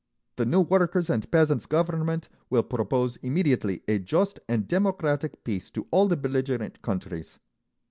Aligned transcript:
The 0.37 0.47
new 0.47 0.61
Workers' 0.61 1.11
and 1.11 1.29
Peasants' 1.29 1.67
Government 1.67 2.27
will 2.49 2.63
propose 2.63 3.17
immediately 3.17 3.83
a 3.87 3.99
just 3.99 4.39
and 4.49 4.67
democratic 4.67 5.43
peace 5.43 5.69
to 5.69 5.85
all 5.91 6.07
the 6.07 6.17
belligerent 6.17 6.81
countries. 6.81 7.37